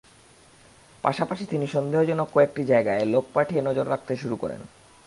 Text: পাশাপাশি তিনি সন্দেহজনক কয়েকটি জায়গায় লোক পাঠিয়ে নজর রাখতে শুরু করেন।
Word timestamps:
পাশাপাশি 1.03 1.45
তিনি 1.45 1.65
সন্দেহজনক 1.67 2.27
কয়েকটি 2.33 2.61
জায়গায় 2.65 3.03
লোক 3.05 3.25
পাঠিয়ে 3.33 3.61
নজর 3.61 3.85
রাখতে 3.89 4.13
শুরু 4.15 4.35
করেন। 4.35 4.61